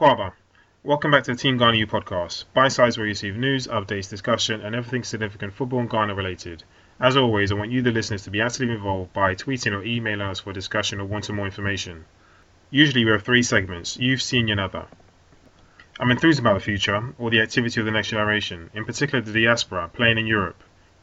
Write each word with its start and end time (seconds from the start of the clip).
Akwaaba. 0.00 0.32
Welcome 0.82 1.10
back 1.10 1.24
to 1.24 1.32
the 1.32 1.36
Team 1.36 1.58
Ghana 1.58 1.76
U 1.76 1.86
podcast, 1.86 2.46
by 2.54 2.68
size 2.68 2.96
where 2.96 3.06
you 3.06 3.10
receive 3.10 3.36
news, 3.36 3.66
updates, 3.66 4.08
discussion, 4.08 4.62
and 4.62 4.74
everything 4.74 5.04
significant 5.04 5.52
football 5.52 5.80
and 5.80 5.90
Ghana 5.90 6.14
related. 6.14 6.64
As 6.98 7.18
always, 7.18 7.52
I 7.52 7.56
want 7.56 7.70
you, 7.70 7.82
the 7.82 7.90
listeners, 7.90 8.22
to 8.22 8.30
be 8.30 8.40
actively 8.40 8.72
involved 8.72 9.12
by 9.12 9.34
tweeting 9.34 9.72
or 9.72 9.84
emailing 9.84 10.26
us 10.26 10.40
for 10.40 10.54
discussion 10.54 11.02
or 11.02 11.04
wanting 11.04 11.36
more 11.36 11.44
information. 11.44 12.06
Usually, 12.70 13.04
we 13.04 13.10
have 13.10 13.24
three 13.24 13.42
segments 13.42 13.98
youth, 13.98 14.22
senior, 14.22 14.52
and 14.52 14.60
other. 14.62 14.86
I'm 15.98 16.10
enthused 16.10 16.40
about 16.40 16.54
the 16.54 16.60
future, 16.60 17.12
or 17.18 17.28
the 17.28 17.42
activity 17.42 17.80
of 17.80 17.84
the 17.84 17.92
next 17.92 18.08
generation, 18.08 18.70
in 18.72 18.86
particular 18.86 19.22
the 19.22 19.34
diaspora, 19.38 19.90
playing 19.92 20.16
in 20.16 20.26
Europe. 20.26 20.62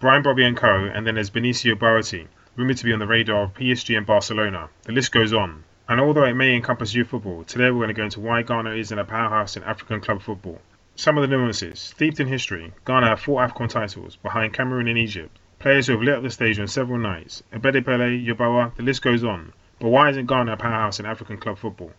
Brian 0.00 0.22
Brobbey 0.22 0.48
and 0.48 0.56
co., 0.56 0.86
and 0.86 1.06
then 1.06 1.16
there's 1.16 1.28
Benicio 1.28 1.74
Barati, 1.74 2.26
rumoured 2.56 2.78
to 2.78 2.86
be 2.86 2.94
on 2.94 3.00
the 3.00 3.06
radar 3.06 3.42
of 3.42 3.52
PSG 3.52 3.98
and 3.98 4.06
Barcelona. 4.06 4.70
The 4.84 4.92
list 4.92 5.12
goes 5.12 5.34
on. 5.34 5.64
And 5.90 6.02
although 6.02 6.24
it 6.24 6.34
may 6.34 6.54
encompass 6.54 6.92
youth 6.92 7.08
football, 7.08 7.44
today 7.44 7.70
we're 7.70 7.78
going 7.78 7.88
to 7.88 7.94
go 7.94 8.04
into 8.04 8.20
why 8.20 8.42
Ghana 8.42 8.72
isn't 8.72 8.98
a 8.98 9.06
powerhouse 9.06 9.56
in 9.56 9.62
African 9.62 10.02
club 10.02 10.20
football. 10.20 10.60
Some 10.96 11.16
of 11.16 11.22
the 11.22 11.34
nuances. 11.34 11.80
Steeped 11.80 12.20
in 12.20 12.26
history, 12.26 12.74
Ghana 12.84 13.06
have 13.06 13.20
four 13.20 13.40
AFCON 13.40 13.70
titles, 13.70 14.16
behind 14.16 14.52
Cameroon 14.52 14.86
and 14.86 14.98
Egypt. 14.98 15.38
Players 15.58 15.86
who 15.86 15.94
have 15.94 16.02
lit 16.02 16.16
up 16.16 16.22
the 16.22 16.28
stage 16.28 16.60
on 16.60 16.68
several 16.68 16.98
nights. 16.98 17.42
Abedi 17.54 17.82
Pele, 17.82 18.22
Yeboah, 18.22 18.76
the 18.76 18.82
list 18.82 19.00
goes 19.00 19.24
on. 19.24 19.54
But 19.80 19.88
why 19.88 20.10
isn't 20.10 20.26
Ghana 20.26 20.52
a 20.52 20.56
powerhouse 20.58 21.00
in 21.00 21.06
African 21.06 21.38
club 21.38 21.56
football? 21.56 21.94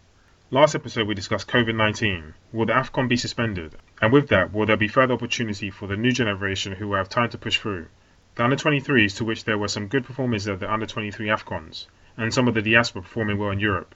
Last 0.52 0.76
episode 0.76 1.08
we 1.08 1.16
discussed 1.16 1.48
COVID 1.48 1.74
19. 1.74 2.36
Will 2.54 2.68
the 2.68 2.74
AFCON 2.74 3.10
be 3.10 3.18
suspended? 3.18 3.74
And 4.04 4.14
with 4.14 4.28
that, 4.28 4.54
will 4.54 4.68
there 4.68 4.78
be 4.78 4.88
further 4.88 5.16
opportunity 5.16 5.72
for 5.72 5.88
the 5.88 5.98
new 5.98 6.12
generation 6.12 6.74
who 6.74 6.90
will 6.90 6.98
have 6.98 7.10
time 7.10 7.32
to 7.32 7.40
push 7.40 7.58
through? 7.58 7.88
The 8.36 8.44
under 8.44 8.56
23s, 8.56 9.18
to 9.18 9.26
which 9.26 9.46
there 9.46 9.58
were 9.58 9.68
some 9.68 9.88
good 9.88 10.06
performances 10.06 10.48
at 10.48 10.60
the 10.60 10.72
under 10.72 10.86
23 10.86 11.26
AFCONs 11.30 11.88
and 12.20 12.34
some 12.34 12.50
of 12.50 12.54
the 12.54 12.62
diaspora 12.62 13.02
performing 13.02 13.38
well 13.38 13.52
in 13.52 13.62
Europe. 13.62 13.96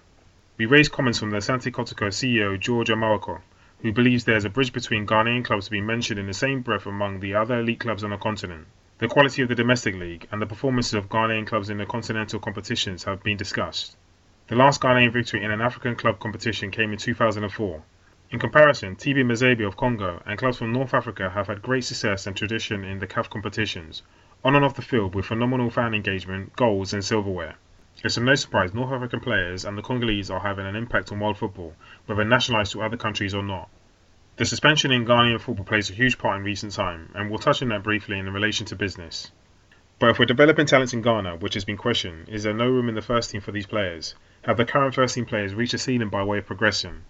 We 0.55 0.65
raised 0.65 0.93
comments 0.93 1.19
from 1.19 1.31
the 1.31 1.39
Asante 1.39 1.69
Kotoko 1.73 2.07
CEO 2.07 2.57
George 2.57 2.87
Amoako, 2.87 3.41
who 3.81 3.91
believes 3.91 4.23
there 4.23 4.37
is 4.37 4.45
a 4.45 4.49
bridge 4.49 4.71
between 4.71 5.05
Ghanaian 5.05 5.43
clubs 5.43 5.65
to 5.65 5.71
be 5.71 5.81
mentioned 5.81 6.17
in 6.17 6.27
the 6.27 6.33
same 6.33 6.61
breath 6.61 6.85
among 6.85 7.19
the 7.19 7.35
other 7.35 7.59
elite 7.59 7.81
clubs 7.81 8.01
on 8.01 8.11
the 8.11 8.17
continent. 8.17 8.67
The 8.99 9.09
quality 9.09 9.41
of 9.41 9.49
the 9.49 9.55
domestic 9.55 9.95
league 9.95 10.25
and 10.31 10.41
the 10.41 10.45
performances 10.45 10.93
of 10.93 11.09
Ghanaian 11.09 11.45
clubs 11.45 11.69
in 11.69 11.79
the 11.79 11.85
continental 11.85 12.39
competitions 12.39 13.03
have 13.03 13.21
been 13.23 13.35
discussed. 13.35 13.97
The 14.47 14.55
last 14.55 14.79
Ghanaian 14.79 15.11
victory 15.11 15.43
in 15.43 15.51
an 15.51 15.59
African 15.59 15.97
club 15.97 16.19
competition 16.19 16.71
came 16.71 16.93
in 16.93 16.99
2004. 16.99 17.83
In 18.31 18.39
comparison, 18.39 18.95
TP 18.95 19.17
Mazembe 19.25 19.67
of 19.67 19.75
Congo 19.75 20.23
and 20.25 20.39
clubs 20.39 20.59
from 20.59 20.71
North 20.71 20.93
Africa 20.93 21.29
have 21.31 21.47
had 21.47 21.61
great 21.61 21.83
success 21.83 22.25
and 22.25 22.37
tradition 22.37 22.85
in 22.85 22.99
the 22.99 23.07
CAF 23.07 23.29
competitions, 23.29 24.01
on 24.45 24.55
and 24.55 24.63
off 24.63 24.75
the 24.75 24.81
field 24.81 25.13
with 25.13 25.25
phenomenal 25.25 25.69
fan 25.69 25.93
engagement, 25.93 26.55
goals 26.55 26.93
and 26.93 27.03
silverware. 27.03 27.55
It's 28.03 28.17
no 28.17 28.33
surprise 28.33 28.73
North 28.73 28.91
African 28.91 29.19
players 29.19 29.65
and 29.65 29.77
the 29.77 29.81
Congolese 29.83 30.31
are 30.31 30.39
having 30.39 30.65
an 30.65 30.75
impact 30.75 31.11
on 31.11 31.19
world 31.19 31.37
football, 31.37 31.75
whether 32.07 32.25
nationalised 32.25 32.71
to 32.71 32.81
other 32.81 32.97
countries 32.97 33.35
or 33.35 33.43
not. 33.43 33.69
The 34.35 34.45
suspension 34.45 34.91
in 34.91 35.05
Ghanaian 35.05 35.39
football 35.39 35.63
plays 35.63 35.91
a 35.91 35.93
huge 35.93 36.17
part 36.17 36.37
in 36.37 36.43
recent 36.43 36.73
time, 36.73 37.11
and 37.13 37.29
we'll 37.29 37.37
touch 37.37 37.61
on 37.61 37.69
that 37.69 37.83
briefly 37.83 38.17
in 38.17 38.33
relation 38.33 38.65
to 38.65 38.75
business. 38.75 39.31
But 39.99 40.09
if 40.09 40.17
we're 40.17 40.25
developing 40.25 40.65
talents 40.65 40.91
in 40.93 41.03
Ghana, 41.03 41.35
which 41.35 41.53
has 41.53 41.65
been 41.65 41.77
questioned, 41.77 42.29
is 42.29 42.41
there 42.41 42.53
no 42.53 42.67
room 42.67 42.89
in 42.89 42.95
the 42.95 43.01
first 43.01 43.29
team 43.29 43.41
for 43.41 43.51
these 43.51 43.67
players? 43.67 44.15
Have 44.41 44.57
the 44.57 44.65
current 44.65 44.95
first 44.95 45.13
team 45.13 45.27
players 45.27 45.53
reached 45.53 45.75
a 45.75 45.77
ceiling 45.77 46.09
by 46.09 46.23
way 46.23 46.39
of 46.39 46.47
progression? 46.47 47.03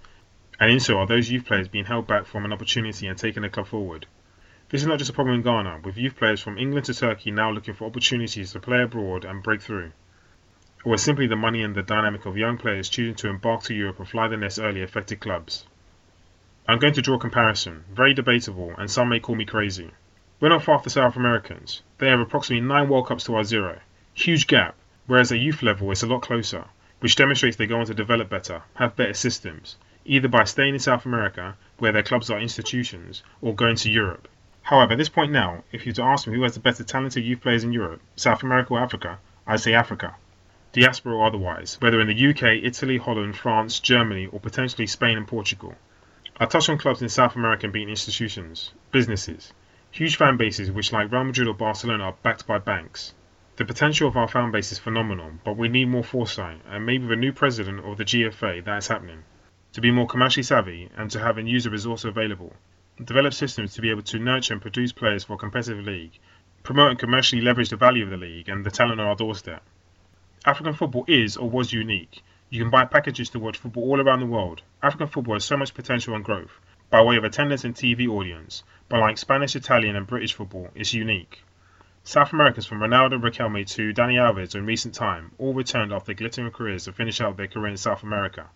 And 0.59 0.69
in 0.69 0.81
so, 0.81 0.99
are 0.99 1.07
those 1.07 1.31
youth 1.31 1.45
players 1.45 1.69
being 1.69 1.85
held 1.85 2.07
back 2.07 2.25
from 2.25 2.43
an 2.43 2.51
opportunity 2.51 3.07
and 3.07 3.17
taking 3.17 3.43
the 3.43 3.49
club 3.49 3.67
forward? 3.67 4.05
This 4.67 4.81
is 4.81 4.87
not 4.87 4.99
just 4.99 5.09
a 5.09 5.13
problem 5.13 5.37
in 5.37 5.43
Ghana, 5.43 5.79
with 5.85 5.97
youth 5.97 6.17
players 6.17 6.41
from 6.41 6.57
England 6.57 6.87
to 6.87 6.93
Turkey 6.93 7.31
now 7.31 7.49
looking 7.49 7.73
for 7.73 7.85
opportunities 7.85 8.51
to 8.51 8.59
play 8.59 8.83
abroad 8.83 9.23
and 9.23 9.41
break 9.41 9.61
through 9.61 9.93
or 10.85 10.97
simply 10.97 11.27
the 11.27 11.35
money 11.35 11.63
and 11.63 11.75
the 11.75 11.81
dynamic 11.81 12.25
of 12.25 12.35
young 12.35 12.57
players 12.57 12.89
choosing 12.89 13.15
to 13.15 13.29
embark 13.29 13.63
to 13.63 13.73
Europe 13.73 13.99
and 13.99 14.09
fly 14.09 14.27
the 14.27 14.35
nest 14.35 14.59
early 14.59 14.81
affected 14.81 15.19
clubs. 15.19 15.65
I'm 16.67 16.79
going 16.79 16.93
to 16.93 17.01
draw 17.01 17.15
a 17.15 17.19
comparison, 17.19 17.85
very 17.93 18.13
debatable, 18.13 18.73
and 18.77 18.91
some 18.91 19.09
may 19.09 19.19
call 19.19 19.35
me 19.35 19.45
crazy. 19.45 19.91
We're 20.39 20.49
not 20.49 20.63
far 20.63 20.81
the 20.81 20.89
South 20.89 21.15
Americans. 21.15 21.81
They 21.99 22.09
have 22.09 22.19
approximately 22.19 22.67
9 22.67 22.89
World 22.89 23.07
Cups 23.07 23.23
to 23.25 23.35
our 23.35 23.45
zero. 23.45 23.79
Huge 24.13 24.45
gap, 24.45 24.75
whereas 25.07 25.31
at 25.31 25.39
youth 25.39 25.63
level 25.63 25.89
it's 25.91 26.03
a 26.03 26.07
lot 26.07 26.21
closer, 26.21 26.65
which 26.99 27.15
demonstrates 27.15 27.55
they 27.55 27.65
go 27.65 27.79
on 27.79 27.85
to 27.85 27.93
develop 27.93 28.29
better, 28.29 28.63
have 28.75 28.97
better 28.97 29.13
systems, 29.13 29.77
either 30.03 30.27
by 30.27 30.43
staying 30.43 30.73
in 30.73 30.79
South 30.79 31.05
America, 31.05 31.55
where 31.77 31.93
their 31.93 32.03
clubs 32.03 32.29
are 32.29 32.39
institutions, 32.39 33.23
or 33.41 33.55
going 33.55 33.77
to 33.77 33.89
Europe. 33.89 34.27
However, 34.63 34.93
at 34.93 34.97
this 34.97 35.07
point 35.07 35.31
now, 35.31 35.63
if 35.71 35.85
you 35.85 35.91
were 35.91 35.95
to 35.95 36.03
ask 36.03 36.27
me 36.27 36.35
who 36.35 36.43
has 36.43 36.55
the 36.55 36.59
better 36.59 36.83
talented 36.83 37.23
youth 37.23 37.39
players 37.39 37.63
in 37.63 37.71
Europe, 37.71 38.01
South 38.17 38.43
America 38.43 38.73
or 38.73 38.79
Africa, 38.79 39.19
I'd 39.47 39.61
say 39.61 39.73
Africa 39.73 40.15
diaspora 40.73 41.15
or 41.15 41.27
otherwise, 41.27 41.77
whether 41.79 42.01
in 42.01 42.07
the 42.07 42.29
UK, 42.29 42.63
Italy, 42.63 42.97
Holland, 42.97 43.37
France, 43.37 43.79
Germany, 43.79 44.25
or 44.25 44.39
potentially 44.39 44.87
Spain 44.87 45.17
and 45.17 45.27
Portugal. 45.27 45.75
I 46.37 46.47
touch 46.47 46.67
on 46.67 46.79
clubs 46.79 47.03
in 47.03 47.09
South 47.09 47.35
America 47.35 47.67
being 47.67 47.89
institutions, 47.89 48.73
businesses, 48.91 49.53
huge 49.91 50.15
fan 50.15 50.35
bases 50.35 50.71
which, 50.71 50.91
like 50.91 51.11
Real 51.11 51.25
Madrid 51.25 51.47
or 51.47 51.53
Barcelona, 51.53 52.05
are 52.05 52.15
backed 52.23 52.47
by 52.47 52.57
banks. 52.57 53.13
The 53.55 53.65
potential 53.65 54.07
of 54.07 54.17
our 54.17 54.27
fan 54.27 54.49
base 54.49 54.71
is 54.71 54.79
phenomenal, 54.79 55.33
but 55.43 55.57
we 55.57 55.69
need 55.69 55.89
more 55.89 56.03
foresight, 56.03 56.59
and 56.67 56.87
maybe 56.87 57.03
with 57.03 57.19
a 57.19 57.21
new 57.21 57.33
president 57.33 57.85
of 57.85 57.97
the 57.97 58.03
GFA 58.03 58.65
that 58.65 58.77
is 58.79 58.87
happening, 58.87 59.25
to 59.73 59.81
be 59.81 59.91
more 59.91 60.07
commercially 60.07 60.41
savvy 60.41 60.89
and 60.97 61.11
to 61.11 61.19
have 61.19 61.37
a 61.37 61.43
user 61.43 61.69
resource 61.69 62.03
available. 62.03 62.55
Develop 62.97 63.35
systems 63.35 63.75
to 63.75 63.81
be 63.81 63.91
able 63.91 64.01
to 64.01 64.17
nurture 64.17 64.53
and 64.53 64.61
produce 64.61 64.91
players 64.91 65.23
for 65.23 65.33
a 65.33 65.37
competitive 65.37 65.85
league, 65.85 66.17
promote 66.63 66.89
and 66.89 66.99
commercially 66.99 67.43
leverage 67.43 67.69
the 67.69 67.75
value 67.75 68.05
of 68.05 68.09
the 68.09 68.17
league 68.17 68.49
and 68.49 68.65
the 68.65 68.71
talent 68.71 68.99
on 68.99 69.05
our 69.05 69.15
doorstep. 69.15 69.61
African 70.45 70.73
football 70.73 71.05
is 71.07 71.37
or 71.37 71.49
was 71.49 71.71
unique. 71.71 72.21
You 72.49 72.61
can 72.61 72.69
buy 72.69 72.83
packages 72.83 73.29
to 73.29 73.39
watch 73.39 73.57
football 73.57 73.83
all 73.83 74.01
around 74.01 74.19
the 74.19 74.25
world. 74.25 74.61
African 74.81 75.07
football 75.07 75.35
has 75.35 75.45
so 75.45 75.55
much 75.55 75.73
potential 75.73 76.15
and 76.15 76.25
growth 76.25 76.59
by 76.89 77.01
way 77.01 77.15
of 77.15 77.23
attendance 77.23 77.63
and 77.63 77.73
TV 77.73 78.09
audience, 78.09 78.61
but 78.89 78.99
like 78.99 79.17
Spanish, 79.17 79.55
Italian, 79.55 79.95
and 79.95 80.05
British 80.05 80.33
football, 80.33 80.69
it's 80.75 80.93
unique. 80.93 81.43
South 82.03 82.33
Americans 82.33 82.65
from 82.65 82.79
Ronaldo 82.81 83.21
Riquelme 83.21 83.65
to 83.75 83.93
Dani 83.93 84.15
Alves 84.15 84.53
in 84.53 84.65
recent 84.65 84.93
time 84.93 85.31
all 85.37 85.53
returned 85.53 85.93
after 85.93 86.13
glittering 86.13 86.51
careers 86.51 86.83
to 86.83 86.91
finish 86.91 87.21
out 87.21 87.37
their 87.37 87.47
career 87.47 87.69
in 87.69 87.77
South 87.77 88.03
America. 88.03 88.49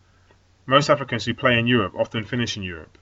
Most 0.65 0.89
Africans 0.89 1.23
who 1.23 1.33
play 1.33 1.57
in 1.57 1.67
Europe 1.67 1.93
often 1.95 2.25
finish 2.25 2.57
in 2.57 2.63
Europe. 2.63 2.97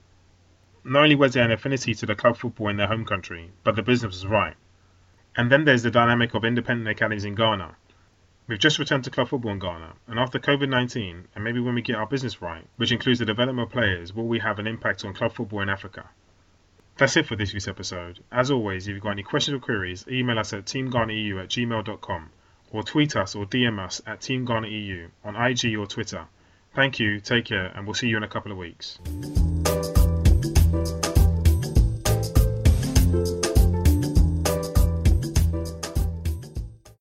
Not 0.84 1.02
only 1.02 1.16
was 1.16 1.34
there 1.34 1.44
an 1.44 1.50
affinity 1.50 1.92
to 1.94 2.06
the 2.06 2.14
club 2.14 2.36
football 2.36 2.68
in 2.68 2.76
their 2.76 2.86
home 2.86 3.04
country, 3.04 3.50
but 3.64 3.74
the 3.74 3.82
business 3.82 4.14
was 4.14 4.26
right. 4.26 4.54
And 5.36 5.50
then 5.50 5.64
there's 5.64 5.82
the 5.82 5.90
dynamic 5.90 6.34
of 6.34 6.44
independent 6.44 6.88
academies 6.88 7.24
in 7.24 7.34
Ghana, 7.34 7.74
We've 8.48 8.58
just 8.58 8.78
returned 8.78 9.02
to 9.04 9.10
club 9.10 9.28
football 9.28 9.50
in 9.50 9.58
Ghana, 9.58 9.94
and 10.06 10.20
after 10.20 10.38
COVID 10.38 10.68
19, 10.68 11.28
and 11.34 11.44
maybe 11.44 11.58
when 11.58 11.74
we 11.74 11.82
get 11.82 11.96
our 11.96 12.06
business 12.06 12.40
right, 12.40 12.64
which 12.76 12.92
includes 12.92 13.18
the 13.18 13.24
development 13.24 13.66
of 13.66 13.72
players, 13.72 14.14
will 14.14 14.28
we 14.28 14.38
have 14.38 14.60
an 14.60 14.68
impact 14.68 15.04
on 15.04 15.14
club 15.14 15.32
football 15.32 15.62
in 15.62 15.68
Africa? 15.68 16.08
That's 16.96 17.16
it 17.16 17.26
for 17.26 17.34
this 17.34 17.52
week's 17.52 17.66
episode. 17.66 18.20
As 18.30 18.52
always, 18.52 18.86
if 18.86 18.94
you've 18.94 19.02
got 19.02 19.10
any 19.10 19.24
questions 19.24 19.56
or 19.56 19.58
queries, 19.58 20.04
email 20.08 20.38
us 20.38 20.52
at 20.52 20.64
teamghanaeu 20.64 21.42
at 21.42 21.48
gmail.com 21.48 22.30
or 22.70 22.82
tweet 22.84 23.16
us 23.16 23.34
or 23.34 23.46
DM 23.46 23.80
us 23.84 24.00
at 24.06 24.20
teamghanaeu 24.20 25.08
on 25.24 25.34
IG 25.34 25.76
or 25.76 25.86
Twitter. 25.86 26.26
Thank 26.72 27.00
you, 27.00 27.18
take 27.18 27.46
care, 27.46 27.66
and 27.74 27.84
we'll 27.84 27.94
see 27.94 28.08
you 28.08 28.16
in 28.16 28.22
a 28.22 28.28
couple 28.28 28.52
of 28.52 28.58
weeks. 28.58 28.98